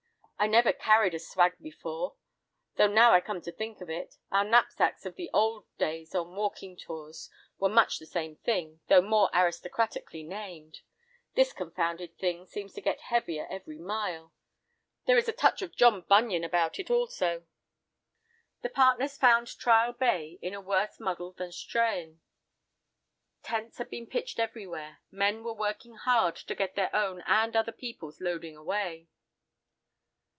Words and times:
"I 0.43 0.47
never 0.47 0.73
carried 0.73 1.13
a 1.13 1.19
swag 1.19 1.53
before, 1.61 2.15
though 2.75 2.87
now 2.87 3.11
I 3.13 3.21
come 3.21 3.41
to 3.43 3.51
think 3.51 3.79
of 3.79 3.91
it, 3.91 4.15
our 4.31 4.43
knapsacks 4.43 5.05
of 5.05 5.13
the 5.15 5.29
old 5.31 5.67
days 5.77 6.15
on 6.15 6.35
walking 6.35 6.75
tours 6.75 7.29
were 7.59 7.69
much 7.69 7.99
the 7.99 8.07
same 8.07 8.37
thing, 8.37 8.79
though 8.87 9.03
more 9.03 9.29
aristocratically 9.35 10.23
named. 10.23 10.79
This 11.35 11.53
confounded 11.53 12.17
thing 12.17 12.47
seems 12.47 12.73
to 12.73 12.81
get 12.81 13.01
heavier 13.01 13.45
every 13.51 13.77
mile. 13.77 14.33
There 15.05 15.15
is 15.15 15.29
a 15.29 15.31
touch 15.31 15.61
of 15.61 15.75
John 15.75 16.01
Bunyan 16.09 16.43
about 16.43 16.79
it 16.79 16.89
also." 16.89 17.45
The 18.63 18.69
partners 18.69 19.17
found 19.19 19.45
Trial 19.59 19.93
Bay 19.93 20.39
in 20.41 20.55
a 20.55 20.59
worse 20.59 20.99
muddle 20.99 21.33
than 21.33 21.51
Strahan. 21.51 22.19
Tents 23.43 23.77
had 23.77 23.91
been 23.91 24.07
pitched 24.07 24.39
everywhere; 24.39 25.01
men 25.11 25.43
were 25.43 25.53
working 25.53 25.93
hard 25.97 26.35
to 26.37 26.55
get 26.55 26.73
their 26.73 26.89
own 26.95 27.21
and 27.27 27.55
other 27.55 27.71
peoples' 27.71 28.19
loading 28.19 28.57
away. 28.57 29.07